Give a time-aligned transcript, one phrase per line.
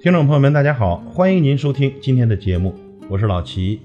[0.00, 2.72] 听众朋友们，大家好，欢迎您收听今天的节目，
[3.08, 3.80] 我是老齐。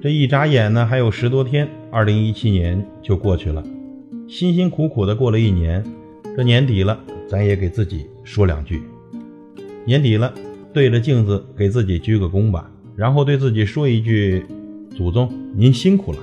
[0.00, 3.60] 这一眨眼呢，还有十多天，二零一七年就过去了，
[4.28, 5.82] 辛辛苦苦的过了一年，
[6.36, 6.96] 这年底了，
[7.28, 8.84] 咱也给自己说两句。
[9.84, 10.32] 年底了，
[10.72, 14.46] 对着镜子给自己鞠个躬吧，然后对自己说一句
[14.96, 16.18] ：“祖宗，您辛苦了。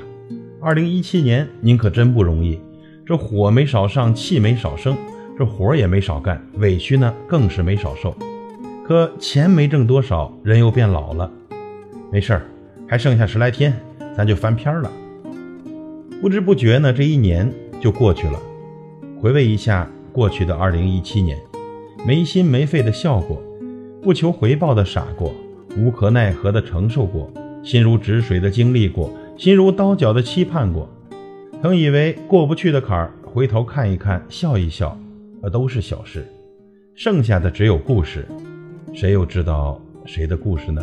[0.62, 2.58] 二零一七年您可真不容易，
[3.06, 4.96] 这火没少上，气没少生。”
[5.38, 8.16] 这活也没少干，委屈呢更是没少受，
[8.86, 11.32] 可钱没挣多少，人又变老了。
[12.12, 12.42] 没事儿，
[12.88, 13.74] 还剩下十来天，
[14.16, 14.92] 咱就翻篇了。
[16.22, 17.52] 不知不觉呢，这一年
[17.82, 18.40] 就过去了。
[19.20, 21.40] 回味一下过去的2017年，
[22.06, 23.42] 没心没肺的笑过，
[24.04, 25.34] 不求回报的傻过，
[25.76, 27.32] 无可奈何的承受过，
[27.64, 30.88] 心如止水的经历过，心如刀绞的期盼过。
[31.62, 34.96] 曾以为过不去的坎儿，回头看一看，笑一笑。
[35.44, 36.26] 那都是小事，
[36.96, 38.26] 剩下的只有故事，
[38.94, 40.82] 谁又知道谁的故事呢？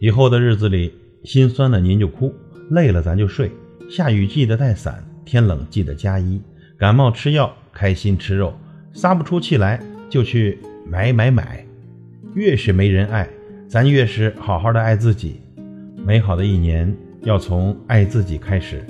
[0.00, 0.92] 以后的日子里，
[1.24, 2.34] 心酸了您就哭，
[2.72, 3.50] 累了咱就睡，
[3.88, 6.38] 下雨记得带伞，天冷记得加衣，
[6.76, 8.52] 感冒吃药，开心吃肉，
[8.92, 11.64] 撒不出气来就去买买买。
[12.34, 13.26] 越是没人爱，
[13.66, 15.40] 咱越是好好的爱自己。
[15.96, 18.84] 美好的一年要从爱自己开始。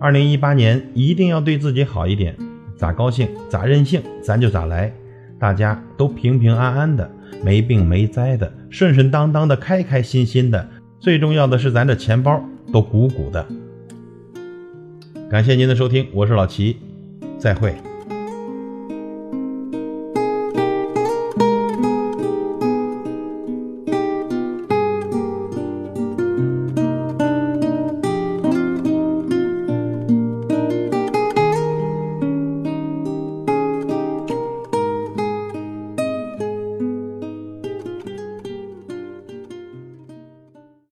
[0.00, 2.34] 二零一八年一定要对自己好一点，
[2.74, 4.90] 咋高兴咋任性，咱就咋来。
[5.38, 7.10] 大家都平平安安的，
[7.44, 10.66] 没病没灾的，顺顺当当的，开开心心的。
[10.98, 13.46] 最重要的是，咱这钱包都鼓鼓的。
[15.30, 16.78] 感谢您的收听，我是老齐，
[17.38, 17.74] 再会。